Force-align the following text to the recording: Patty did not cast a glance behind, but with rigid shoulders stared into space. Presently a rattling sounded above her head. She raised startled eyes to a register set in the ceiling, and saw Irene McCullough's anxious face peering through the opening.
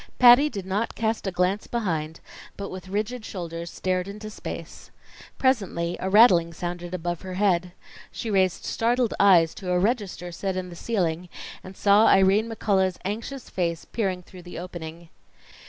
Patty 0.17 0.49
did 0.49 0.65
not 0.65 0.95
cast 0.95 1.27
a 1.27 1.31
glance 1.31 1.67
behind, 1.67 2.21
but 2.57 2.71
with 2.71 2.87
rigid 2.89 3.23
shoulders 3.23 3.69
stared 3.69 4.07
into 4.07 4.31
space. 4.31 4.89
Presently 5.37 5.95
a 5.99 6.09
rattling 6.09 6.53
sounded 6.53 6.95
above 6.95 7.21
her 7.21 7.35
head. 7.35 7.71
She 8.11 8.31
raised 8.31 8.65
startled 8.65 9.13
eyes 9.19 9.53
to 9.53 9.69
a 9.71 9.77
register 9.77 10.31
set 10.31 10.57
in 10.57 10.69
the 10.71 10.75
ceiling, 10.75 11.29
and 11.63 11.77
saw 11.77 12.07
Irene 12.07 12.49
McCullough's 12.49 12.97
anxious 13.05 13.47
face 13.51 13.85
peering 13.85 14.23
through 14.23 14.41
the 14.41 14.57
opening. 14.57 15.09